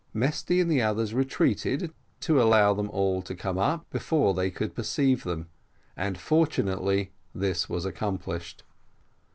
Mesty 0.15 0.59
and 0.59 0.71
the 0.71 0.81
others 0.81 1.13
retreated, 1.13 1.93
to 2.21 2.41
allow 2.41 2.73
them 2.73 2.89
all 2.89 3.21
to 3.21 3.35
come 3.35 3.59
up 3.59 3.87
before 3.91 4.33
they 4.33 4.49
could 4.49 4.73
perceive 4.73 5.23
them, 5.23 5.47
and 5.95 6.17
fortunately 6.17 7.11
this 7.35 7.69
was 7.69 7.85
accomplished. 7.85 8.63